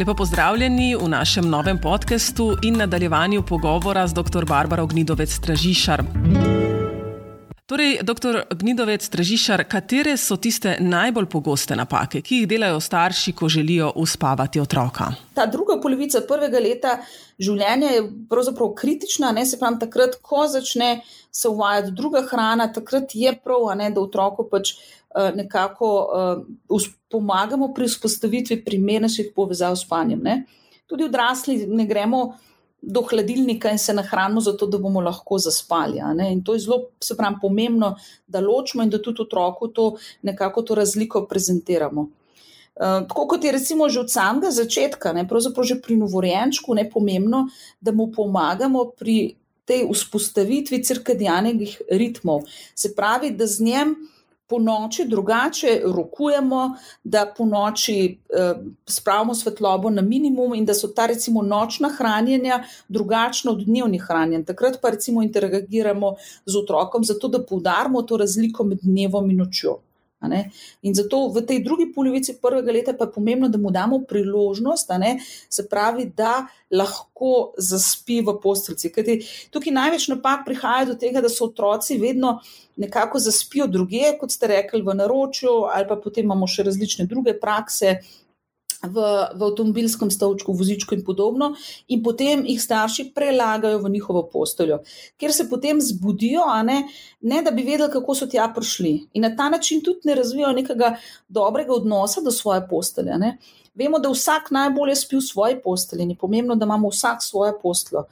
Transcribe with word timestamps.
Lepo 0.00 0.14
pozdravljeni 0.14 0.96
v 0.96 1.08
našem 1.08 1.44
novem 1.50 1.78
podkastu 1.80 2.56
in 2.62 2.76
nadaljevanju 2.76 3.42
pogovora 3.42 4.06
z 4.08 4.14
dr. 4.14 4.44
Barbaro 4.48 4.86
Gnidovec 4.86 5.38
Tražišar. 5.38 6.02
Torej, 7.66 7.98
dr. 8.02 8.38
Gnidovec 8.50 9.08
Tražišar, 9.08 9.64
katere 9.68 10.16
so 10.16 10.38
tiste 10.40 10.78
najbolj 10.80 11.26
pogoste 11.26 11.76
napake, 11.76 12.22
ki 12.24 12.38
jih 12.38 12.48
delajo 12.48 12.80
starši, 12.80 13.32
ko 13.32 13.48
želijo 13.48 13.92
uspavati 13.96 14.60
otroka? 14.60 15.10
Ta 15.34 15.46
druga 15.46 15.76
polovica 15.82 16.24
prvega 16.28 16.58
leta 16.58 16.96
življenja 17.38 17.92
je 17.98 18.06
pravzaprav 18.30 18.72
kritična, 18.80 19.34
ne 19.36 19.44
se 19.46 19.58
pravi, 19.60 19.82
takrat, 19.84 20.16
ko 20.22 20.46
začne 20.48 21.02
se 21.30 21.48
uvajati 21.48 21.92
druga 21.92 22.24
hrana, 22.30 22.72
takrat 22.72 23.12
je 23.14 23.36
prav, 23.44 23.68
ne, 23.76 23.90
da 23.90 24.00
otroku 24.00 24.48
pač. 24.48 24.72
Eh, 25.14 25.32
nekako 25.34 26.08
uh, 26.68 26.82
pomagamo 27.10 27.72
pri 27.74 27.88
vzpostavitvi 27.88 28.60
primernejših 28.64 29.32
povezav 29.34 29.74
s 29.74 29.82
spanjem. 29.82 30.20
Ne? 30.22 30.44
Tudi 30.86 31.04
odrasli 31.04 31.56
ne 31.66 31.86
gremo 31.86 32.20
do 32.82 33.02
hladilnika 33.02 33.72
in 33.74 33.78
se 33.78 33.92
nahranimo, 33.92 34.40
zato 34.40 34.68
da 34.70 34.78
bomo 34.78 35.00
lahko 35.02 35.38
zaspali. 35.38 35.98
In 36.30 36.44
to 36.44 36.54
je 36.54 36.60
zelo, 36.60 36.78
se 37.02 37.16
pravi, 37.16 37.40
pomembno, 37.42 37.96
da 38.26 38.40
ločimo 38.40 38.86
in 38.86 38.90
da 38.90 39.02
tudi 39.02 39.22
otroku 39.22 39.68
to 39.68 39.96
nekako 40.22 40.62
to 40.62 40.74
razliko 40.74 41.24
prezentiramo. 41.26 42.00
Uh, 42.00 43.02
tako 43.08 43.26
kot 43.26 43.44
je 43.44 43.52
recimo 43.52 43.88
že 43.88 44.00
od 44.00 44.12
samega 44.12 44.50
začetka, 44.50 45.12
ne, 45.12 45.26
pravzaprav 45.28 45.66
že 45.66 45.80
pri 45.82 45.96
novorojenčku, 45.96 46.74
ne 46.74 46.86
pomembno, 46.90 47.48
da 47.80 47.92
mu 47.92 48.12
pomagamo 48.14 48.84
pri 48.94 49.34
tej 49.64 49.90
vzpostavitvi 49.90 50.84
cirkadijanih 50.84 51.82
ritmov. 51.90 52.46
Se 52.74 52.94
pravi, 52.94 53.34
da 53.34 53.46
z 53.46 53.60
njim 53.60 53.96
po 54.50 54.58
noči 54.58 55.04
drugače 55.08 55.80
rokujemo, 55.84 56.76
da 57.04 57.26
po 57.36 57.44
noči 57.46 57.96
eh, 58.10 58.54
spravimo 58.86 59.34
svetlobo 59.34 59.90
na 59.90 60.02
minimum 60.02 60.54
in 60.54 60.64
da 60.66 60.74
so 60.74 60.88
ta 60.88 61.06
recimo 61.06 61.42
nočna 61.42 61.88
hranjenja 61.98 62.62
drugačna 62.88 63.52
od 63.52 63.62
dnevnih 63.64 64.02
hranjenj. 64.02 64.44
Takrat 64.44 64.80
pa 64.82 64.90
recimo 64.90 65.22
interagiramo 65.22 66.14
z 66.46 66.56
otrokom, 66.64 67.04
zato 67.04 67.28
da 67.28 67.44
poudarimo 67.46 68.02
to 68.02 68.16
razliko 68.16 68.64
med 68.64 68.82
dnevom 68.82 69.30
in 69.30 69.38
nočjo. 69.44 69.78
In 70.20 70.94
zato 70.94 71.28
v 71.32 71.40
tej 71.48 71.62
drugi 71.64 71.86
polovici 71.94 72.36
prvega 72.42 72.72
leta 72.72 72.92
pa 72.92 73.08
je 73.08 73.12
pomembno, 73.14 73.48
da 73.48 73.58
mu 73.58 73.70
damo 73.70 74.02
priložnost, 74.04 74.90
se 75.48 75.68
pravi, 75.68 76.12
da 76.16 76.46
lahko 76.70 77.54
zaspi 77.56 78.20
v 78.20 78.36
postelci. 78.42 78.92
Tukaj 79.50 79.72
največ 79.72 80.08
napak 80.12 80.44
prihaja 80.44 80.90
do 80.92 80.94
tega, 80.94 81.20
da 81.24 81.28
so 81.28 81.48
otroci 81.48 81.98
vedno 81.98 82.40
nekako 82.76 83.18
zaspijo 83.18 83.66
druge, 83.66 84.16
kot 84.20 84.32
ste 84.32 84.46
rekli, 84.46 84.82
v 84.82 84.94
naročju, 84.94 85.64
ali 85.72 85.88
pa 85.88 85.96
potem 85.96 86.24
imamo 86.24 86.46
še 86.46 86.68
različne 86.68 87.08
druge 87.08 87.34
prakse 87.40 88.00
v, 88.82 88.96
v 89.34 89.42
avtomobilskem 89.44 90.10
stavčku, 90.10 90.52
vozičku 90.56 90.94
in 90.96 91.04
podobno, 91.04 91.52
in 91.88 92.02
potem 92.02 92.44
jih 92.48 92.60
starši 92.62 93.10
prelagajo 93.14 93.78
v 93.82 93.92
njihovo 93.92 94.24
posteljo, 94.32 94.80
kjer 95.20 95.32
se 95.32 95.48
potem 95.50 95.80
zbudijo, 95.80 96.46
ne, 96.64 96.82
ne 97.20 97.42
da 97.42 97.50
bi 97.50 97.64
vedeli, 97.66 97.92
kako 97.92 98.14
so 98.14 98.28
tja 98.30 98.48
prišli. 98.54 98.94
In 99.12 99.28
na 99.28 99.34
ta 99.36 99.50
način 99.52 99.84
tudi 99.84 100.08
ne 100.08 100.14
razvijajo 100.14 100.56
nekega 100.56 100.94
dobrega 101.28 101.74
odnosa 101.74 102.20
do 102.20 102.30
svoje 102.30 102.66
postelje. 102.68 103.18
Ne. 103.18 103.36
Vemo, 103.74 103.98
da 103.98 104.10
vsak 104.10 104.50
najbolje 104.50 104.96
spi 104.96 105.16
v 105.16 105.24
svoji 105.24 105.58
postelji 105.62 106.08
in 106.08 106.14
je 106.16 106.20
pomembno, 106.20 106.56
da 106.56 106.64
imamo 106.64 106.88
vsak 106.88 107.22
svojo 107.22 107.58
posteljo. 107.62 108.06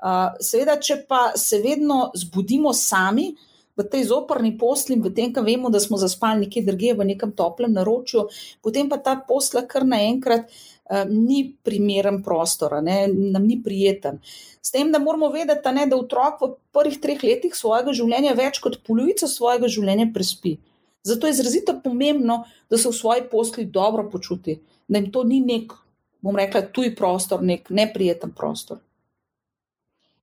Uh, 0.00 0.32
seveda, 0.40 0.78
če 0.80 1.02
pa 1.08 1.32
se 1.36 1.58
vedno 1.60 2.10
zbudimo 2.16 2.72
sami, 2.72 3.26
uh, 3.34 3.49
v 3.80 3.88
tej 3.88 4.04
zoprni 4.10 4.52
posli, 4.58 4.98
v 5.00 5.12
tem, 5.14 5.32
ko 5.32 5.42
vemo, 5.46 5.70
da 5.72 5.80
smo 5.80 5.98
zaspali 6.00 6.46
nekje 6.46 6.64
drugje 6.66 6.94
v 6.98 7.06
nekem 7.12 7.32
toplem 7.32 7.72
naročju, 7.72 8.28
potem 8.62 8.90
pa 8.90 9.00
ta 9.00 9.16
posla 9.16 9.64
kar 9.68 9.86
naenkrat 9.88 10.46
uh, 10.46 11.04
ni 11.08 11.56
primeren 11.64 12.20
prostor, 12.22 12.78
ne, 12.84 13.06
nam 13.08 13.46
ni 13.48 13.60
prijeten. 13.62 14.20
S 14.60 14.74
tem, 14.74 14.92
da 14.92 15.00
moramo 15.00 15.30
vedeti, 15.32 15.72
ne, 15.72 15.86
da 15.88 15.96
otrok 15.96 16.42
v 16.42 16.50
prvih 16.74 17.00
treh 17.00 17.22
letih 17.24 17.56
svojega 17.56 17.94
življenja 17.96 18.36
več 18.36 18.60
kot 18.60 18.82
polovico 18.86 19.28
svojega 19.30 19.70
življenja 19.72 20.10
prespi. 20.14 20.58
Zato 21.02 21.26
je 21.26 21.32
izrazito 21.32 21.78
pomembno, 21.80 22.42
da 22.68 22.76
se 22.76 22.88
v 22.90 22.92
svoji 22.92 23.24
posli 23.30 23.64
dobro 23.64 24.04
počuti, 24.12 24.58
da 24.88 25.00
jim 25.00 25.08
to 25.12 25.24
ni 25.24 25.40
nek, 25.40 25.72
bom 26.20 26.36
rekla, 26.36 26.66
tuj 26.74 26.92
prostor, 26.96 27.40
nek 27.40 27.72
neprijeten 27.72 28.34
prostor. 28.36 28.82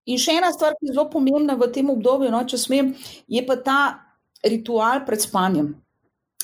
In 0.07 0.19
še 0.21 0.37
ena 0.39 0.53
stvar, 0.55 0.77
ki 0.77 0.87
je 0.87 0.95
zelo 0.95 1.09
pomembna 1.11 1.57
v 1.59 1.67
tem 1.73 1.89
obdobju, 1.91 2.31
no, 2.31 2.43
če 2.47 2.59
smem, 2.61 2.93
je 3.27 3.43
pa 3.47 3.57
ta 3.59 3.79
ritual 4.45 5.03
pred 5.07 5.21
spanjem. 5.23 5.73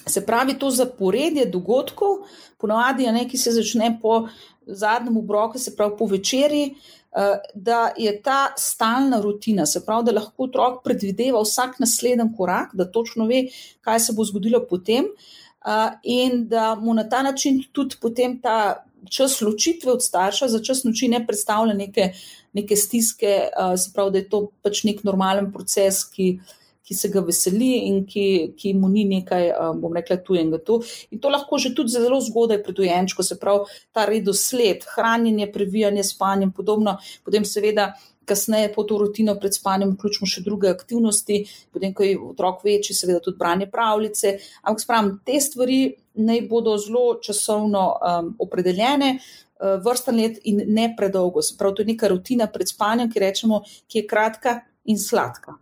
Se 0.04 0.26
pravi, 0.26 0.58
to 0.60 0.68
zaporedje 0.74 1.46
dogodkov, 1.48 2.26
ponovadi 2.60 3.06
je 3.06 3.14
nekaj, 3.16 3.30
ki 3.32 3.40
se 3.40 3.54
začne 3.56 3.94
po 4.02 4.26
zadnjem 4.68 5.16
obroku, 5.22 5.60
se 5.60 5.76
pravi 5.76 5.96
po 6.00 6.10
večerji, 6.12 6.74
eh, 6.74 7.38
da 7.56 7.94
je 7.98 8.12
ta 8.22 8.52
stalna 8.60 9.22
rutina, 9.24 9.66
se 9.66 9.86
pravi, 9.86 10.10
da 10.10 10.18
lahko 10.20 10.50
otrok 10.50 10.82
predvideva 10.84 11.40
vsak 11.42 11.80
naslednji 11.80 12.34
korak, 12.38 12.76
da 12.76 12.90
točno 12.92 13.30
ve, 13.32 13.46
kaj 13.82 14.00
se 14.00 14.14
bo 14.14 14.28
zgodilo 14.28 14.66
potem, 14.68 15.08
eh, 15.08 15.92
in 16.04 16.48
da 16.48 16.76
mu 16.76 16.94
na 16.94 17.08
ta 17.10 17.24
način 17.24 17.64
tudi 17.72 17.96
potem 18.02 18.42
ta 18.42 18.84
čas 19.10 19.42
ločitve 19.42 19.92
od 19.92 20.04
starša 20.04 20.48
za 20.48 20.60
čas 20.64 20.84
noči 20.84 21.08
ne 21.08 21.22
predstavlja 21.28 21.74
neke 21.74 22.14
neke 22.54 22.76
stiske, 22.76 23.40
se 23.78 23.92
pravi, 23.94 24.12
da 24.12 24.18
je 24.18 24.30
to 24.30 24.42
pač 24.62 24.84
nek 24.86 25.02
normalen 25.04 25.50
proces, 25.54 26.04
ki, 26.14 26.38
ki 26.86 26.98
se 26.98 27.10
ga 27.10 27.24
veseli 27.26 27.72
in 27.90 28.04
ki, 28.06 28.26
ki 28.60 28.74
mu 28.78 28.90
ni 28.94 29.06
nekaj, 29.10 29.50
bom 29.82 29.96
rekla, 29.98 30.20
tujega. 30.26 30.62
To. 30.68 30.80
In 31.12 31.22
to 31.24 31.34
lahko 31.34 31.58
že 31.58 31.74
tudi 31.76 31.96
zelo 31.96 32.22
zgodaj 32.22 32.62
pred 32.64 32.78
dojenčko, 32.78 33.26
se 33.26 33.40
pravi, 33.42 33.66
ta 33.92 34.06
redosled, 34.10 34.86
hranjenje, 34.96 35.50
previjanje, 35.54 36.06
spanje 36.14 36.50
in 36.50 36.56
podobno. 36.56 36.98
Potem 37.26 37.46
seveda. 37.46 37.94
Kasneje, 38.26 38.72
po 38.76 38.86
to 38.88 38.98
rutino 39.02 39.36
pred 39.40 39.56
spanjem, 39.56 39.96
vključimo 39.98 40.30
še 40.30 40.44
druge 40.46 40.70
aktivnosti, 40.72 41.42
potem, 41.74 41.94
ko 41.94 42.08
je 42.08 42.20
otrok 42.20 42.64
večji, 42.64 42.96
seveda 42.96 43.20
tudi 43.24 43.40
branje 43.40 43.68
pravljice. 43.72 44.38
Ampak, 44.64 44.84
spravim, 44.86 45.18
te 45.26 45.40
stvari 45.44 45.82
naj 46.14 46.44
bodo 46.48 46.78
zelo 46.78 47.18
časovno 47.24 47.88
um, 47.94 48.36
opredeljene, 48.46 49.18
Eh, 49.64 49.80
vrsten 49.80 50.16
let 50.16 50.40
in 50.44 50.62
ne 50.68 50.90
predolgo. 50.98 51.40
Prav 51.58 51.74
to 51.74 51.82
je 51.82 51.88
neka 51.94 52.08
rutina 52.12 52.48
pred 52.52 52.68
spanjem, 52.68 53.12
ki 53.12 53.20
rečemo, 53.20 53.62
ki 53.88 54.02
je 54.02 54.08
kratka 54.08 54.60
in 54.92 55.00
sladka. 55.00 55.56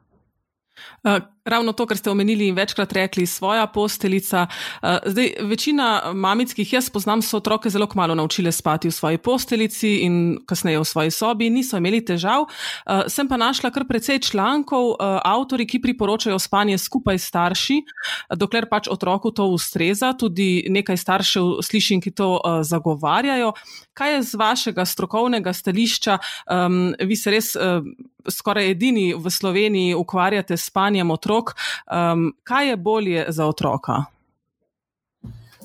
Uh, 1.04 1.18
ravno 1.46 1.74
to, 1.74 1.86
kar 1.90 1.98
ste 1.98 2.12
omenili 2.12 2.48
in 2.48 2.56
večkrat 2.56 2.94
rekli, 2.94 3.26
svoja 3.26 3.66
posteljica. 3.68 4.46
Uh, 4.48 4.90
zdaj, 5.06 5.34
večina 5.50 6.14
mamic, 6.14 6.54
ki 6.54 6.62
jih 6.62 6.74
jaz 6.74 6.90
poznam, 6.94 7.22
so 7.22 7.38
otroke 7.38 7.70
zelo 7.70 7.88
malo 7.96 8.16
naučile 8.16 8.52
spati 8.52 8.88
v 8.88 8.92
svoji 8.92 9.18
posteljici 9.18 9.96
in 10.06 10.38
kasneje 10.46 10.80
v 10.80 10.86
svoji 10.86 11.12
sobi, 11.12 11.50
niso 11.50 11.78
imeli 11.78 12.06
težav. 12.06 12.42
Uh, 12.42 13.08
sem 13.08 13.28
pa 13.28 13.38
našla 13.38 13.72
kar 13.72 13.88
precej 13.88 14.20
člankov, 14.20 14.90
uh, 14.90 15.18
avtori, 15.26 15.66
ki 15.68 15.82
priporočajo 15.82 16.40
spanje 16.40 16.78
skupaj 16.78 17.18
s 17.18 17.32
starši, 17.32 17.80
dokler 18.36 18.68
pač 18.70 18.90
otroku 18.92 19.32
to 19.32 19.48
ustreza. 19.56 20.12
Tudi 20.14 20.68
nekaj 20.70 20.98
staršev 20.98 21.62
slišim, 21.66 22.02
ki 22.04 22.12
to 22.12 22.36
uh, 22.38 22.62
zagovarjajo. 22.68 23.54
Kaj 23.98 24.16
je 24.16 24.22
z 24.28 24.40
vašega 24.40 24.86
strokovnega 24.86 25.54
stališča? 25.54 26.20
Um, 26.46 26.94
vi 27.00 27.16
se 27.16 27.32
res 27.32 27.54
uh, 27.56 27.82
skoraj 28.30 28.72
edini 28.72 29.14
v 29.14 29.30
Sloveniji 29.30 29.96
ukvarjate 29.96 30.58
s 30.58 30.70
spanjem 30.70 31.12
otrok. 31.12 31.56
Um, 31.88 32.32
kaj 32.44 32.70
je 32.70 32.78
bolje 32.78 33.26
za 33.30 33.48
otroka? 33.48 34.04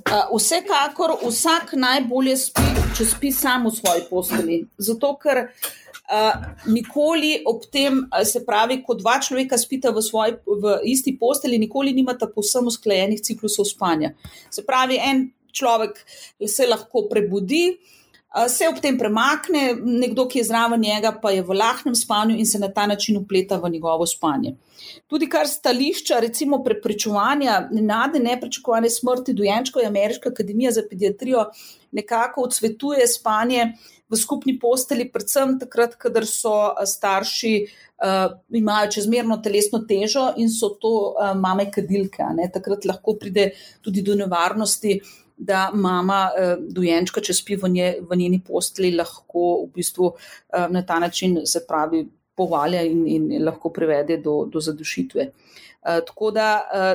Uh, 0.07 0.37
vsekakor 0.37 1.17
vsak 1.23 1.75
najbolje 1.75 2.37
spi, 2.39 2.69
če 2.95 3.07
spi 3.11 3.33
samo 3.35 3.73
v 3.73 3.77
svoji 3.77 4.05
posteli. 4.11 4.59
Zato, 4.79 5.17
ker 5.19 5.43
uh, 5.49 6.45
nikoli 6.71 7.41
ob 7.47 7.67
tem, 7.73 8.05
se 8.23 8.45
pravi, 8.47 8.79
ko 8.87 8.95
dva 8.95 9.19
človeka 9.19 9.59
spita 9.59 9.91
v, 9.91 10.05
svoj, 10.05 10.39
v 10.47 10.77
isti 10.87 11.17
posteli, 11.19 11.59
nikoli 11.59 11.97
nimata 11.97 12.31
povsem 12.31 12.71
usklajenih 12.71 13.25
ciklusov 13.25 13.67
spanja. 13.67 14.15
Se 14.51 14.63
pravi, 14.63 15.01
en 15.03 15.27
človek 15.51 15.99
se 16.47 16.71
lahko 16.71 17.09
prebudi, 17.11 17.67
uh, 17.75 17.93
se 18.49 18.69
ob 18.69 18.81
tem 18.83 18.99
premakne, 18.99 19.71
nekdo, 19.81 20.27
ki 20.29 20.43
je 20.43 20.49
zraven 20.51 20.81
njega, 20.81 21.15
pa 21.23 21.33
je 21.33 21.43
v 21.43 21.57
lahnem 21.57 21.95
spanju 21.97 22.37
in 22.37 22.47
se 22.47 22.59
na 22.61 22.69
ta 22.69 22.87
način 22.87 23.17
upleta 23.17 23.57
v 23.57 23.71
njegovo 23.73 24.07
spanje. 24.07 24.57
Tudi 25.07 25.29
kar 25.31 25.49
stališča, 25.49 26.21
recimo 26.21 26.61
preprečevanja 26.65 27.69
nenadne 27.73 28.21
neprečakovane 28.21 28.91
smrti 28.91 29.35
dojenčkov, 29.35 29.83
je 29.83 29.89
Ameriška 29.89 30.35
akademija 30.35 30.73
za 30.77 30.85
pediatrijo 30.91 31.47
nekako 31.97 32.45
odsvetuje 32.45 33.09
spanje 33.09 33.73
v 34.09 34.17
skupni 34.21 34.59
posteli, 34.61 35.09
predvsem 35.13 35.59
takrat, 35.59 35.97
kadar 35.97 36.29
so 36.29 36.75
starši. 36.85 37.59
Uh, 37.97 38.27
imajo 38.53 38.91
čezmerno 38.93 39.39
telesno 39.41 39.79
težo 39.89 40.27
in 40.37 40.51
so 40.53 40.69
to 40.77 40.91
uh, 41.17 41.31
mame 41.33 41.71
kadilke. 41.73 42.27
Takrat 42.53 42.85
lahko 42.85 43.15
pride 43.17 43.47
tudi 43.81 44.03
do 44.05 44.13
nevarnosti, 44.15 44.99
uh, 45.01 45.26
da 45.37 45.71
mama 45.75 46.31
eh, 46.33 46.57
dojenčka, 46.59 47.21
če 47.21 47.35
spi 47.37 47.59
v, 47.61 47.69
nje, 47.73 47.91
v 48.09 48.17
njeni 48.17 48.41
posteli, 48.45 48.95
lahko 48.97 49.67
v 49.67 49.71
bistvu 49.77 50.13
eh, 50.13 50.69
na 50.73 50.83
ta 50.87 50.99
način 51.03 51.43
se 51.47 51.67
pravi 51.69 52.07
povalja 52.37 52.83
in, 52.85 53.05
in 53.09 53.29
lahko 53.45 53.71
privede 53.73 54.19
do, 54.25 54.45
do 54.53 54.61
zadušitve. 54.61 55.29
Eh, 55.29 56.01
tako 56.09 56.33
da 56.33 56.49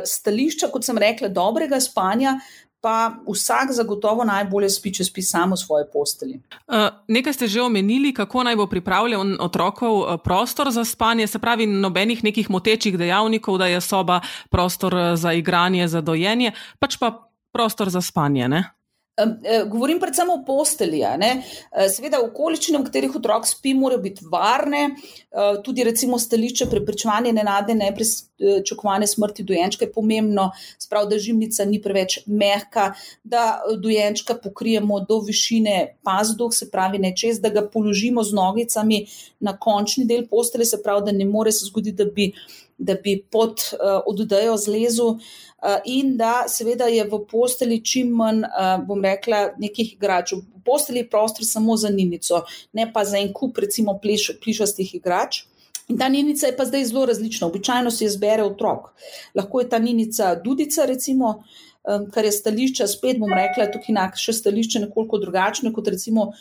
stališča, 0.06 0.72
kot 0.74 0.86
sem 0.86 0.98
rekla, 0.98 1.30
dobrega 1.30 1.80
spanja 1.80 2.40
pa 2.82 3.14
vsak 3.30 3.76
zagotovo 3.78 4.24
najbolje 4.26 4.72
spi, 4.74 4.90
če 4.98 5.06
spi 5.06 5.22
samo 5.22 5.54
v 5.54 5.62
svoji 5.62 5.86
posteli. 5.94 6.40
Nekaj 7.14 7.36
ste 7.38 7.46
že 7.46 7.62
omenili, 7.62 8.10
kako 8.10 8.42
naj 8.42 8.58
bo 8.58 8.66
pripravljen 8.66 9.36
otrokov 9.38 10.18
prostor 10.26 10.72
za 10.74 10.82
spanje, 10.82 11.28
se 11.30 11.38
pravi, 11.38 11.70
nobenih 11.70 12.24
nekih 12.26 12.50
motečih 12.50 12.98
dejavnikov, 12.98 13.62
da 13.62 13.70
je 13.70 13.82
soba 13.86 14.24
prostor 14.50 15.14
za 15.14 15.34
igranje, 15.38 15.86
za 15.88 16.02
dojenje, 16.02 16.58
pač 16.82 16.98
pa 16.98 17.31
prostor 17.52 17.90
za 17.90 18.02
spanje. 18.02 18.48
Ne? 18.48 18.64
Eh, 19.18 19.66
govorim 19.70 20.00
predvsem 20.00 20.30
o 20.30 20.38
postelji. 20.46 21.02
Eh, 21.04 21.42
seveda, 21.92 22.22
okoliščine, 22.24 22.80
v 22.80 22.88
katerih 22.88 23.16
otrok 23.20 23.48
spi, 23.48 23.74
morajo 23.78 24.02
biti 24.06 24.28
varne, 24.32 24.84
eh, 24.96 25.60
tudi 25.66 25.84
recimo 25.84 26.20
stališče 26.20 26.70
preprečevanja 26.72 27.34
nenadne 27.36 27.76
neprečakovane 27.76 29.08
smrti 29.08 29.44
dojenčka 29.44 29.86
je 29.86 29.92
pomembno, 29.92 30.52
sprav, 30.80 31.10
da 31.10 31.20
žimnica 31.20 31.66
ni 31.66 31.82
preveč 31.82 32.20
mehka, 32.26 32.94
da 33.24 33.62
dojenčka 33.78 34.36
pokrijemo 34.44 35.00
do 35.10 35.20
višine 35.20 35.98
pazduh, 36.04 36.54
se 36.54 36.70
pravi, 36.72 37.00
ne 37.00 37.14
čez, 37.16 37.42
da 37.42 37.50
ga 37.50 37.68
položimo 37.68 38.24
z 38.24 38.34
nogicami 38.34 39.06
na 39.40 39.58
končni 39.58 40.06
del 40.06 40.28
postele, 40.28 40.66
se 40.66 40.82
pravi, 40.84 41.06
da 41.06 41.12
ne 41.12 41.26
more 41.26 41.52
se 41.52 41.66
zgoditi, 41.66 41.98
da 41.98 42.06
bi, 42.06 42.32
da 42.82 42.98
bi 42.98 43.20
pod 43.32 43.62
oddajo 44.10 44.58
zlezel. 44.58 45.22
Eh, 45.62 45.82
in 45.86 46.18
da 46.18 46.46
seveda 46.48 46.88
je 46.90 47.04
v 47.06 47.20
posteli 47.30 47.84
čim 47.86 48.10
manj, 48.18 48.42
eh, 48.44 48.78
bom 48.88 49.04
rekla, 49.06 49.52
nekih 49.62 49.94
igrač. 49.94 50.34
V 50.34 50.64
posteli 50.66 51.00
je 51.00 51.10
prostor 51.10 51.46
samo 51.46 51.78
za 51.78 51.90
ninico, 51.90 52.42
ne 52.74 52.88
pa 52.94 53.06
za 53.06 53.18
en 53.18 53.34
kup, 53.34 53.58
recimo, 53.58 54.00
pliš, 54.02 54.32
plišastih 54.42 54.96
igrač. 54.96 55.44
In 55.88 55.98
ta 55.98 56.10
ninica 56.10 56.48
je 56.48 56.58
pa 56.58 56.66
zdaj 56.66 56.86
zelo 56.86 57.06
različna. 57.06 57.48
Običajno 57.48 57.92
se 57.92 58.06
izbere 58.06 58.44
otrok. 58.44 58.94
Lahko 59.36 59.60
je 59.60 59.70
ta 59.70 59.80
ninica 59.80 60.36
dudica, 60.36 60.86
recimo, 60.86 61.44
kar 61.84 62.26
je 62.26 62.32
stališče, 62.32 62.88
spet 62.88 63.20
bom 63.20 63.30
rekla, 63.34 63.66
tukaj 63.74 63.96
je 63.96 64.22
še 64.22 64.34
stališče 64.34 64.80
nekoliko 64.80 65.18
drugačno 65.18 65.74
kot 65.74 65.88
recimo 65.88 66.32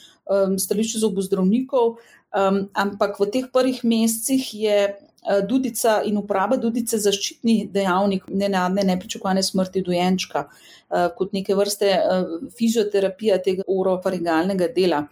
stališče 0.59 0.99
zobozdravnikov. 0.99 1.97
Ampak 2.31 3.19
v 3.19 3.31
teh 3.33 3.47
prvih 3.53 3.81
mesecih 3.85 4.55
je 4.55 4.77
Eh, 4.87 5.10
dudica 5.49 6.01
in 6.05 6.17
uporaba 6.17 6.57
dudice 6.57 6.99
zaščitni 6.99 7.69
dejavnik 7.73 8.25
nenadne 8.29 8.85
nepričakovane 8.89 9.43
smrti 9.43 9.83
dojenčka, 9.85 10.47
eh, 10.49 11.09
kot 11.17 11.33
neke 11.33 11.55
vrste 11.55 11.91
eh, 11.91 12.39
fizioterapija 12.59 13.43
tega 13.43 13.67
orofaringalnega 13.69 14.73
dela. 14.77 15.05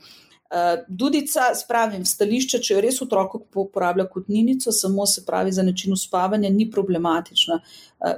Dudica, 0.89 1.51
spravim, 1.53 2.07
stališče, 2.09 2.63
če 2.65 2.71
jo 2.73 2.81
res 2.81 3.03
otrok 3.05 3.35
uporablja 3.61 4.07
kot 4.09 4.31
ninico, 4.33 4.73
samo 4.73 5.05
se 5.05 5.21
pravi 5.27 5.53
za 5.53 5.61
način 5.63 5.93
uspavanja, 5.93 6.49
ni 6.49 6.65
problematična 6.73 7.59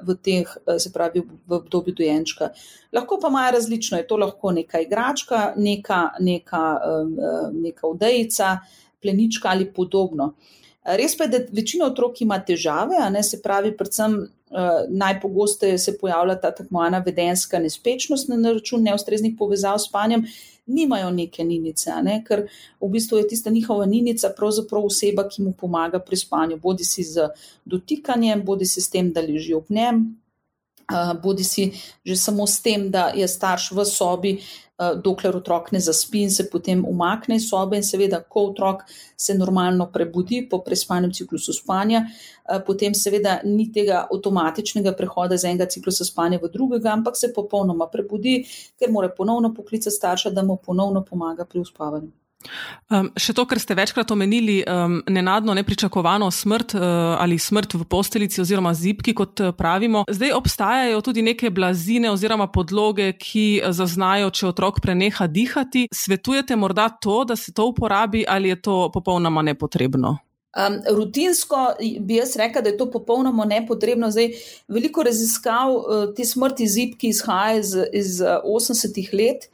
v 0.07 0.15
teh, 0.23 0.53
se 0.79 0.93
pravi, 0.95 1.25
v 1.27 1.57
obdobju 1.57 1.97
dojenčka. 1.99 2.53
Lahko 2.95 3.19
pa 3.19 3.33
imajo 3.35 3.57
različno, 3.57 3.99
je 3.99 4.07
to 4.07 4.21
lahko 4.23 4.53
neka 4.55 4.85
igračka, 4.87 5.41
neka, 5.57 5.99
neka, 6.21 6.63
neka 7.51 7.91
odejica, 7.91 8.53
plenička 9.03 9.49
ali 9.49 9.73
podobno. 9.73 10.35
Res 10.85 11.17
pa 11.17 11.25
je, 11.25 11.31
da 11.31 11.39
večina 11.53 11.85
otrok 11.87 12.23
ima 12.25 12.39
težave, 12.41 12.97
ne, 13.13 13.23
se 13.23 13.43
pravi, 13.43 13.75
predvsem 13.77 14.15
uh, 14.17 14.69
najpogosteje 14.89 15.79
se 15.79 15.99
pojavlja 15.99 16.39
ta 16.41 16.51
tako 16.51 16.71
imenovana 16.71 17.03
vedenska 17.07 17.59
nespečnost 17.59 18.29
na 18.29 18.53
račun 18.53 18.83
neustreznih 18.83 19.35
povezav 19.39 19.79
s 19.79 19.89
spanjem, 19.89 20.25
nimajo 20.67 21.11
neke 21.11 21.45
ninice, 21.45 21.93
ne, 22.03 22.23
ker 22.25 22.47
v 22.81 22.89
bistvu 22.89 23.19
je 23.19 23.29
tista 23.29 23.51
njihova 23.51 23.87
ninica 23.87 24.33
pravzaprav 24.37 24.87
oseba, 24.87 25.29
ki 25.29 25.43
mu 25.43 25.53
pomaga 25.53 25.99
pri 25.99 26.17
spanju, 26.17 26.57
bodi 26.57 26.85
si 26.85 27.05
z 27.05 27.29
dotikanjem, 27.65 28.45
bodi 28.45 28.67
si 28.67 28.81
s 28.81 28.91
tem, 28.91 29.13
da 29.13 29.21
leži 29.21 29.55
ob 29.55 29.69
njem. 29.69 30.20
Bodi 31.23 31.45
si 31.45 31.73
že 32.07 32.17
samo 32.17 32.47
s 32.47 32.61
tem, 32.63 32.91
da 32.91 33.13
je 33.15 33.29
starš 33.29 33.71
v 33.73 33.85
sobi, 33.85 34.41
dokler 35.05 35.37
otrok 35.37 35.73
ne 35.73 35.81
zaspi 35.81 36.23
in 36.25 36.31
se 36.33 36.47
potem 36.51 36.85
umakne 36.89 37.37
iz 37.37 37.51
sobe. 37.51 37.77
In 37.77 37.85
seveda, 37.85 38.23
ko 38.25 38.47
otrok 38.49 38.87
se 39.17 39.35
normalno 39.37 39.91
prebudi 39.93 40.49
po 40.49 40.63
prespanem 40.65 41.13
ciklusu 41.13 41.53
spanja, 41.53 42.07
potem 42.67 42.95
seveda 42.97 43.41
ni 43.45 43.69
tega 43.73 44.07
avtomatičnega 44.09 44.95
prehoda 44.97 45.37
iz 45.37 45.45
enega 45.45 45.69
ciklusa 45.69 46.05
spanja 46.09 46.41
v 46.43 46.49
drugega, 46.49 46.95
ampak 46.97 47.17
se 47.17 47.29
popolnoma 47.37 47.91
prebudi, 47.93 48.41
ker 48.81 48.91
mora 48.91 49.13
ponovno 49.13 49.53
poklicati 49.55 49.97
starša, 49.97 50.31
da 50.31 50.43
mu 50.43 50.57
ponovno 50.57 51.05
pomaga 51.05 51.45
pri 51.45 51.61
uspavanju. 51.61 52.11
Um, 52.91 53.11
še 53.21 53.35
to, 53.37 53.45
kar 53.47 53.61
ste 53.63 53.77
večkrat 53.79 54.11
omenili, 54.11 54.61
um, 54.65 54.97
nenadno 55.13 55.55
nepričakovano 55.55 56.31
smrt 56.35 56.75
uh, 56.75 56.83
ali 57.21 57.39
smrt 57.39 57.77
v 57.77 57.85
posteljici 57.85 58.41
oziroma 58.43 58.73
zipki, 58.75 59.15
kot 59.15 59.43
uh, 59.45 59.53
pravimo. 59.55 60.03
Zdaj 60.11 60.33
obstajajo 60.35 61.03
tudi 61.05 61.23
neke 61.23 61.53
blazine 61.55 62.11
oziroma 62.11 62.49
podloge, 62.51 63.13
ki 63.21 63.45
uh, 63.61 63.71
zaznajo, 63.77 64.33
če 64.35 64.49
otrok 64.51 64.81
preneha 64.83 65.29
dihati. 65.31 65.87
Svetujete 65.95 66.57
morda 66.57 66.89
to, 66.91 67.23
da 67.29 67.37
se 67.37 67.55
to 67.55 67.69
uporabi 67.71 68.25
ali 68.29 68.51
je 68.51 68.59
to 68.63 68.81
popolnoma 68.95 69.45
nepotrebno? 69.47 70.17
Um, 70.51 70.81
rutinsko 70.97 71.77
bi 72.03 72.17
jaz 72.19 72.35
rekla, 72.41 72.65
da 72.65 72.73
je 72.73 72.79
to 72.81 72.89
popolnoma 72.91 73.45
nepotrebno. 73.47 74.11
Zdaj, 74.11 74.33
veliko 74.69 75.05
raziskav 75.07 75.77
uh, 75.77 76.09
te 76.17 76.27
smrti 76.27 76.67
zipki 76.67 77.13
izhaja 77.15 77.61
iz, 77.61 77.77
iz 77.93 78.19
uh, 78.25 78.41
80-ih 78.43 79.15
let 79.15 79.47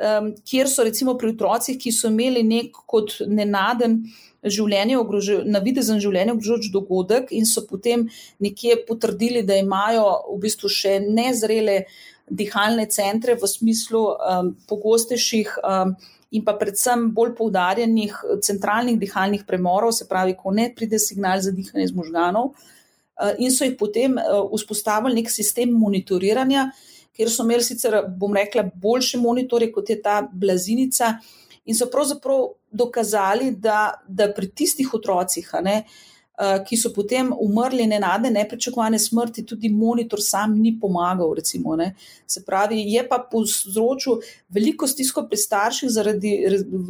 um, 0.00 0.32
kjer 0.46 0.68
so 0.70 0.84
recimo 0.84 1.16
pri 1.18 1.32
otrocih, 1.34 1.78
ki 1.80 1.92
so 1.92 2.10
imeli 2.12 2.42
nek 2.46 2.78
kot 2.86 3.18
nenaden 3.26 4.02
življenje, 4.44 4.98
navidezen 5.48 6.00
življenje 6.02 6.34
ogrožajoč 6.34 6.72
dogodek 6.72 7.30
in 7.32 7.46
so 7.48 7.64
potem 7.68 8.08
nekje 8.42 8.82
potrdili, 8.88 9.44
da 9.46 9.56
imajo 9.56 10.04
v 10.34 10.40
bistvu 10.42 10.68
še 10.68 10.98
nezrele 11.04 11.84
dihalne 12.28 12.86
centre 12.92 13.36
v 13.36 13.48
smislu 13.48 14.02
um, 14.12 14.52
pogostejših 14.68 15.56
um, 15.60 15.94
in 16.34 16.44
pa 16.44 16.56
predvsem 16.58 17.10
bolj 17.14 17.34
poudarjenih 17.38 18.14
centralnih 18.42 18.98
dihalnih 18.98 19.44
premorov, 19.46 19.92
se 19.94 20.08
pravi, 20.10 20.34
ko 20.34 20.50
ne 20.50 20.70
pride 20.74 20.98
signal 20.98 21.40
za 21.40 21.52
dihanje 21.54 21.84
iz 21.86 21.92
možganov. 21.94 22.56
In 23.38 23.52
so 23.54 23.62
jih 23.62 23.76
potem 23.78 24.16
vzpostavili 24.50 25.20
nek 25.20 25.30
sistem 25.30 25.70
monitoriranja, 25.78 26.72
kjer 27.14 27.30
so 27.30 27.46
imeli 27.46 27.62
sicer, 27.62 28.00
bom 28.18 28.34
rekla, 28.34 28.66
boljše 28.74 29.18
monitorje 29.22 29.70
kot 29.72 29.90
je 29.90 30.00
ta 30.02 30.20
blazinica, 30.32 31.14
in 31.64 31.76
so 31.76 31.88
pravzaprav 31.90 32.48
dokazali, 32.70 33.52
da, 33.56 33.94
da 34.08 34.28
pri 34.32 34.50
tistih 34.50 34.90
otrocih, 34.94 35.48
ne, 35.64 35.84
ki 36.34 36.74
so 36.74 36.90
potem 36.90 37.28
umrli 37.30 37.84
nenadne, 37.86 38.32
neprečakovane 38.34 38.98
smrti, 38.98 39.44
tudi 39.46 39.68
monitor 39.70 40.18
sam 40.22 40.56
ni 40.58 40.72
pomagal. 40.80 41.30
Recimo, 41.34 41.76
Se 42.26 42.42
pravi, 42.42 42.80
je 42.90 43.08
pa 43.08 43.18
povzročil 43.30 44.18
veliko 44.48 44.86
stisko 44.86 45.28
pri 45.28 45.36
starših 45.36 45.90
zaradi 45.90 46.32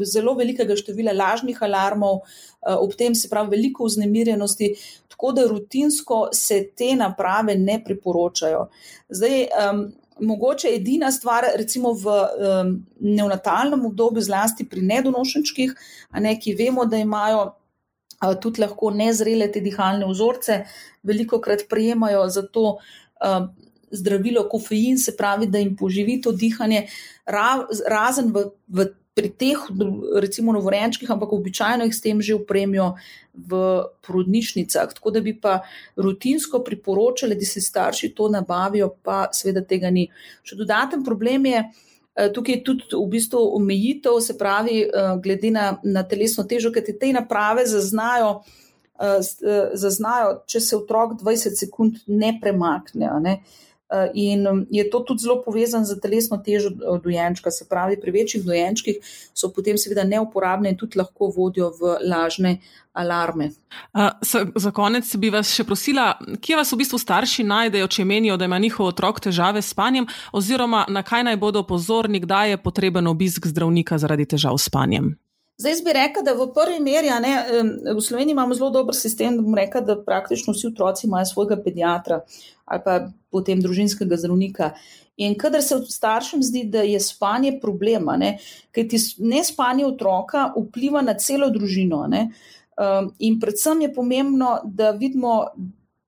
zelo 0.04 0.34
velikega 0.34 0.76
števila 0.76 1.12
lažnih 1.12 1.62
alarmov, 1.62 2.22
ob 2.62 2.94
tem 2.96 3.14
se 3.14 3.28
pravi 3.28 3.50
veliko 3.50 3.84
vznemirjenosti. 3.84 4.74
Tako 5.08 5.32
da 5.32 5.46
rutinsko 5.46 6.28
se 6.32 6.70
te 6.76 6.94
naprave 6.96 7.54
ne 7.54 7.82
priporočajo. 7.84 8.68
Zdaj, 9.08 9.46
um, 9.60 9.84
mogoče 10.20 10.68
edina 10.76 11.10
stvar, 11.12 11.46
recimo 11.56 11.92
v 11.92 12.06
um, 12.06 12.72
neonatalnem 13.00 13.86
obdobju, 13.86 14.22
zlasti 14.22 14.66
pri 14.68 14.82
nedonošenčkih, 14.82 15.74
ne 16.22 16.34
ki 16.40 16.54
vemo, 16.58 16.86
da 16.86 17.00
imajo 17.02 17.42
uh, 17.44 18.34
tudi 18.40 18.62
lahko 18.62 18.92
nezrele 18.94 19.50
te 19.52 19.62
dihalne 19.64 20.06
vzorce, 20.10 20.64
veliko 21.02 21.40
krat 21.40 21.66
prejemajo 21.70 22.28
za 22.28 22.46
to. 22.46 22.78
Uh, 23.20 23.46
Zdravilo, 23.94 24.48
kofein, 24.50 24.96
se 24.98 25.12
pravi, 25.14 25.46
da 25.46 25.60
jim 25.60 25.76
poživi 25.78 26.16
to 26.18 26.32
dihanje, 26.34 26.80
razen 27.30 28.32
v, 28.34 28.42
v 28.66 28.86
pri 29.14 29.30
teh, 29.30 29.58
recimo, 30.18 30.52
novorenčkih, 30.52 31.10
ampak 31.10 31.32
običajno 31.32 31.86
jih 31.86 31.94
s 31.94 32.02
tem 32.02 32.20
že 32.20 32.34
upremijo 32.34 32.94
v 33.34 33.86
porodnišnicah. 34.02 34.94
Tako 34.94 35.10
da 35.14 35.22
bi 35.22 35.36
pa 35.38 35.60
rutinsko 35.96 36.64
priporočali, 36.66 37.38
da 37.38 37.46
si 37.46 37.62
starši 37.62 38.10
to 38.14 38.28
nabavijo, 38.28 38.90
pa 39.02 39.28
seveda 39.32 39.62
tega 39.62 39.90
ni. 39.90 40.08
Še 40.42 40.58
dodaten 40.58 41.06
problem 41.06 41.46
je. 41.46 41.62
Eh, 42.14 42.30
tukaj 42.30 42.54
je 42.54 42.64
tudi 42.64 42.90
v 42.94 43.06
bistvu 43.10 43.40
omejitev, 43.56 44.20
se 44.22 44.38
pravi, 44.38 44.82
eh, 44.82 45.14
glede 45.22 45.50
na, 45.50 45.78
na 45.82 46.02
telesno 46.02 46.44
težo, 46.46 46.70
ker 46.74 46.82
te 46.82 47.10
naprave 47.14 47.66
zaznajo, 47.66 48.42
eh, 48.98 49.18
zaznajo, 49.74 50.40
če 50.46 50.60
se 50.60 50.76
otrok 50.76 51.18
20 51.22 51.58
sekund 51.58 52.02
ne 52.06 52.38
premakne. 52.42 53.10
Ne. 53.22 53.42
Eh, 53.92 54.10
in 54.14 54.46
um, 54.46 54.66
je 54.70 54.90
to 54.90 55.00
tudi 55.00 55.20
zelo 55.22 55.42
povezano 55.44 55.84
z 55.84 56.00
telesno 56.00 56.38
težo 56.40 56.70
eh, 56.72 57.00
dojenčka. 57.04 57.50
Se 57.50 57.66
pravi, 57.68 58.00
pri 58.00 58.10
večjih 58.10 58.44
dojenčkih 58.44 58.96
so 59.34 59.52
potem 59.52 59.76
seveda 59.78 60.04
neuporabne 60.04 60.72
in 60.72 60.76
tudi 60.76 60.98
lahko 60.98 61.28
vodijo 61.36 61.68
v 61.80 61.98
lažne 62.08 62.58
alarme. 62.92 63.50
Uh, 63.92 64.10
za 64.56 64.70
konec 64.70 65.16
bi 65.16 65.28
vas 65.30 65.50
še 65.52 65.66
prosila, 65.68 66.14
kje 66.40 66.56
vas 66.56 66.72
v 66.72 66.78
bistvu 66.80 66.98
starši 66.98 67.44
najdejo, 67.44 67.90
če 67.90 68.06
menijo, 68.08 68.38
da 68.40 68.48
ima 68.48 68.58
njihov 68.58 68.94
otrok 68.94 69.20
težave 69.20 69.62
s 69.62 69.74
spanjem, 69.74 70.06
oziroma 70.32 70.86
na 70.88 71.02
kaj 71.02 71.26
naj 71.28 71.36
bodo 71.36 71.66
pozorni, 71.66 72.22
kdaj 72.24 72.54
je 72.54 72.62
potreben 72.62 73.10
obisk 73.10 73.46
zdravnika 73.50 73.98
zaradi 73.98 74.26
težav 74.32 74.56
s 74.56 74.70
spanjem. 74.70 75.12
Zdaj 75.56 75.74
bi 75.84 75.92
rekla, 75.94 76.22
da 76.26 76.32
v 76.34 76.48
prvi 76.54 76.80
meri, 76.82 77.10
ne, 77.22 77.34
v 77.94 78.00
Sloveniji 78.02 78.34
imamo 78.34 78.54
zelo 78.58 78.72
dober 78.74 78.96
sistem, 78.98 79.36
da 79.36 79.42
bom 79.42 79.54
rekla, 79.54 79.80
da 79.86 79.94
praktično 80.02 80.52
vsi 80.52 80.66
otroci 80.72 81.06
imajo 81.06 81.30
svojega 81.30 81.60
pediatra 81.62 82.24
ali 82.64 82.80
pa 82.84 82.94
potem 83.30 83.60
družinskega 83.60 84.16
zdravnika. 84.16 84.72
In 85.16 85.36
kadar 85.38 85.62
se 85.62 85.76
staršem 85.88 86.42
zdi, 86.42 86.64
da 86.64 86.82
je 86.82 86.98
spanje 87.00 87.58
problema, 87.62 88.16
ker 88.74 88.88
ti 88.88 88.98
ne 89.18 89.44
spanje 89.44 89.86
otroka 89.86 90.48
vpliva 90.56 91.02
na 91.02 91.14
celo 91.14 91.50
družino. 91.54 92.06
Ne, 92.10 92.30
um, 92.80 93.12
in 93.18 93.38
predvsem 93.40 93.84
je 93.84 93.92
pomembno, 93.94 94.56
da 94.64 94.90
vidimo, 94.90 95.52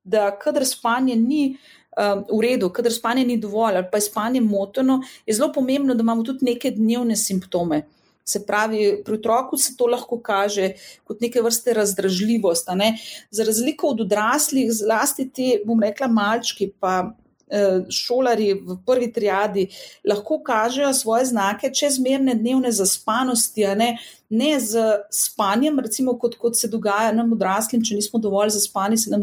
da 0.02 0.30
kadar 0.38 0.66
spanje 0.66 1.16
ni. 1.16 1.56
Um, 1.96 2.26
v 2.28 2.42
redu, 2.44 2.68
kadar 2.76 2.92
spanje 2.92 3.22
ni 3.24 3.38
dovolj, 3.40 3.78
ali 3.78 3.86
pa 3.88 3.96
je 3.96 4.04
spanje 4.04 4.40
moteno, 4.44 4.98
je 5.24 5.32
zelo 5.32 5.48
pomembno, 5.52 5.94
da 5.94 6.04
imamo 6.04 6.26
tudi 6.28 6.44
neke 6.44 6.74
dnevne 6.76 7.16
simptome. 7.16 7.86
Se 8.26 8.42
pravi, 8.46 9.02
pri 9.04 9.14
otroku 9.14 9.56
se 9.56 9.76
to 9.76 9.86
lahko 9.86 10.18
kaže 10.18 10.72
kot 11.04 11.20
neke 11.22 11.42
vrste 11.42 11.74
razdražljivost. 11.76 12.68
Ne? 12.74 12.96
Za 13.30 13.44
razliko 13.46 13.92
od 13.94 14.00
odraslih, 14.00 14.72
zlasti 14.72 15.28
ti, 15.30 15.52
bom 15.66 15.82
rekla, 15.82 16.08
malčki, 16.10 16.72
pa 16.80 17.12
eh, 17.46 17.84
šolari 17.90 18.48
v 18.66 18.78
prvi 18.86 19.12
triadi, 19.12 19.68
lahko 20.04 20.40
kažejo 20.42 20.90
svoje 20.94 21.28
znake 21.30 21.70
čezmerne 21.70 22.34
dnevne 22.34 22.72
zaspanosti, 22.74 23.62
ne? 23.78 23.92
ne 24.28 24.50
z 24.60 24.82
spanjem, 25.10 25.78
recimo 25.78 26.16
kot, 26.18 26.34
kot 26.34 26.58
se 26.58 26.68
dogaja 26.68 27.14
nam 27.14 27.30
odraslim, 27.38 27.84
če 27.86 27.94
nismo 27.94 28.18
dovolj 28.18 28.56
zaspani, 28.58 28.98
se 28.98 29.10
nam 29.10 29.22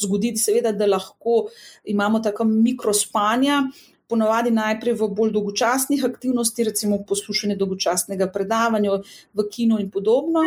zgodi, 0.00 0.32
seveda, 0.40 0.72
da 0.72 0.88
lahko 0.88 1.50
imamo 1.84 2.24
tako 2.24 2.48
mikrospanja 2.48 3.60
ponovadi 4.08 4.50
najprej 4.50 4.94
v 4.96 5.08
bolj 5.12 5.32
dolgočasnih 5.36 6.04
aktivnostih, 6.04 6.66
recimo 6.70 6.98
poslušanje 7.08 7.56
dolgočasnega 7.60 8.30
predavanja 8.32 8.96
v 9.36 9.44
kinu 9.52 9.78
in 9.82 9.90
podobno. 9.92 10.44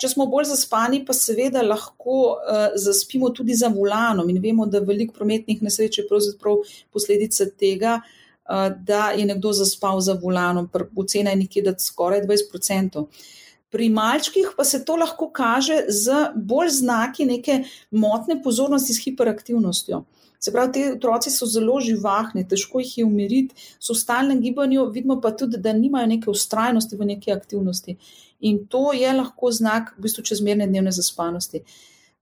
Če 0.00 0.14
smo 0.14 0.26
bolj 0.32 0.48
zaspani, 0.54 1.02
pa 1.06 1.14
seveda 1.16 1.62
lahko 1.66 2.16
uh, 2.32 2.64
zaspimo 2.80 3.30
tudi 3.36 3.54
za 3.58 3.68
volanom 3.72 4.30
in 4.32 4.40
vemo, 4.42 4.66
da 4.66 4.80
veliko 4.80 5.14
prometnih 5.18 5.60
nesreč 5.62 6.00
je 6.00 6.06
pravzaprav 6.08 6.64
posledica 6.92 7.46
tega, 7.50 7.98
uh, 8.00 8.72
da 8.72 9.12
je 9.18 9.28
nekdo 9.28 9.52
zaspal 9.60 10.00
za 10.00 10.16
volanom, 10.22 10.70
ocena 10.96 11.36
je 11.36 11.42
nekje, 11.44 11.66
da 11.68 11.76
skoraj 11.78 12.24
20%. 12.24 13.06
Pri 13.72 13.88
malčkih 13.88 14.50
pa 14.56 14.64
se 14.68 14.82
to 14.84 14.96
lahko 15.00 15.30
kaže 15.32 15.84
z 15.88 16.32
bolj 16.36 16.72
znaki 16.80 17.24
neke 17.24 17.62
motne 17.90 18.36
pozornosti 18.42 18.92
s 18.92 19.04
hiperaktivnostjo. 19.04 20.02
Se 20.44 20.50
pravi, 20.50 20.72
ti 20.72 20.82
otroci 20.90 21.30
so 21.30 21.46
zelo 21.46 21.76
živahni, 21.80 22.42
težko 22.50 22.80
jih 22.82 22.96
je 22.98 23.04
umiriti, 23.06 23.54
so 23.78 23.94
v 23.94 24.00
stalnem 24.00 24.40
gibanju, 24.42 24.88
vidimo 24.90 25.20
pa 25.22 25.30
tudi, 25.30 25.60
da 25.62 25.70
nimajo 25.72 26.08
neke 26.10 26.30
ustrajnosti 26.30 26.98
v 26.98 27.06
neki 27.12 27.30
aktivnosti. 27.30 27.94
In 28.50 28.64
to 28.66 28.90
je 28.92 29.12
lahko 29.14 29.52
znak 29.54 29.94
v 29.96 30.08
bistvu 30.08 30.26
čezmerne 30.26 30.66
dnevne 30.66 30.90
zaspanosti. 30.90 31.62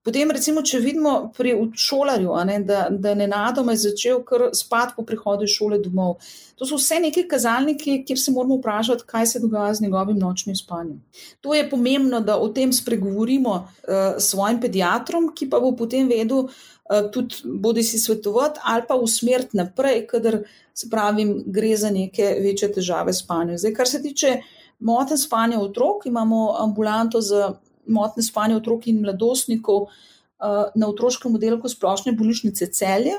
Potem, 0.05 0.31
recimo, 0.33 0.63
če 0.65 0.79
vidimo 0.81 1.11
pri 1.37 1.53
šolarju, 1.77 2.33
ne, 2.49 2.55
da, 2.65 2.87
da 2.89 3.13
ne 3.17 3.27
nadoma 3.29 3.75
je 3.75 3.83
začel 3.83 4.23
kar 4.25 4.47
spati 4.57 4.95
po 4.97 5.05
prihodu 5.05 5.45
iz 5.45 5.53
šole 5.53 5.77
domov. 5.81 6.15
To 6.57 6.69
so 6.69 6.79
vse 6.81 6.97
neki 7.05 7.27
kazalniki, 7.29 7.99
kjer 8.09 8.21
se 8.21 8.33
moramo 8.33 8.57
vprašati, 8.61 9.05
kaj 9.09 9.29
se 9.33 9.43
dogaja 9.45 9.75
z 9.77 9.85
njegovim 9.85 10.17
nočnim 10.21 10.57
spanjem. 10.57 11.03
To 11.45 11.53
je 11.57 11.69
pomembno, 11.69 12.21
da 12.25 12.39
o 12.41 12.49
tem 12.49 12.73
spregovorimo 12.73 13.55
uh, 13.61 14.17
s 14.17 14.33
svojim 14.33 14.61
pediatrom, 14.61 15.29
ki 15.37 15.51
pa 15.53 15.61
bo 15.61 15.75
potem 15.77 16.09
vedel, 16.09 16.49
uh, 16.49 16.80
Eh, 16.80 16.80
tudi 17.13 17.35
bodi 17.45 17.83
si 17.83 17.99
svetovati 17.99 18.61
ali 18.65 18.83
pa 18.89 18.95
usmeriti 18.95 19.57
naprej, 19.57 20.07
kadar 20.07 20.39
se 20.75 20.91
pravi, 20.91 21.27
gre 21.47 21.77
za 21.77 21.91
neke 21.91 22.37
večje 22.43 22.73
težave 22.73 23.13
spanja. 23.13 23.59
Zdaj, 23.59 23.75
kar 23.75 23.89
se 23.89 24.03
tiče 24.03 24.37
motne 24.79 25.17
spanja 25.19 25.61
otrok, 25.61 26.07
imamo 26.07 26.57
ambulanto 26.59 27.21
za 27.21 27.53
motne 27.87 28.23
spanja 28.23 28.57
otrok 28.57 28.87
in 28.87 29.01
mladostnikov 29.03 29.87
eh, 29.87 30.71
na 30.75 30.89
otroškem 30.89 31.35
oddelku 31.35 31.69
splošne 31.69 32.13
bolnišnice 32.13 32.67
celje. 32.67 33.19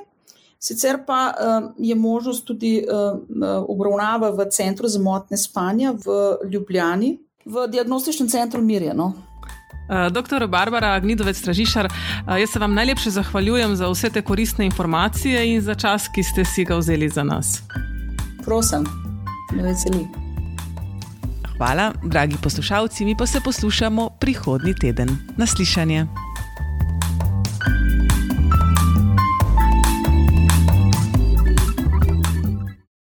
Sicer 0.62 1.00
pa 1.08 1.34
uh, 1.34 1.72
je 1.78 1.96
možnost 1.96 2.46
tudi 2.46 2.86
obravnava 3.68 4.30
v 4.30 4.46
centru 4.54 4.88
za 4.88 5.00
motne 5.02 5.38
spanja 5.38 5.96
v 6.06 6.20
Ljubljani, 6.54 7.16
v 7.46 7.66
diagnostičnem 7.68 8.30
centru 8.30 8.62
Mirjano. 8.62 9.31
Eh, 9.90 10.10
doktor 10.10 10.48
Barbara 10.48 11.00
Gnidovec 11.00 11.38
Stražišar, 11.38 11.86
eh, 11.86 12.40
jaz 12.40 12.50
se 12.50 12.60
vam 12.60 12.74
najlepše 12.74 13.10
zahvaljujem 13.10 13.76
za 13.76 13.90
vse 13.90 14.10
te 14.10 14.22
koristne 14.22 14.66
informacije 14.66 15.54
in 15.54 15.62
za 15.62 15.76
čas, 15.76 16.08
ki 16.16 16.24
ste 16.24 16.46
si 16.46 16.66
ga 16.66 16.76
vzeli 16.76 17.10
za 17.10 17.24
nas. 17.24 17.62
Prosim, 18.46 18.86
me 19.52 19.64
veseli. 19.64 20.08
Hvala, 21.58 21.94
dragi 22.04 22.36
poslušalci, 22.44 23.06
mi 23.06 23.18
pa 23.18 23.26
se 23.26 23.42
poslušamo 23.42 24.10
prihodnji 24.20 24.74
teden. 24.74 25.18
Naslišanje. 25.38 26.31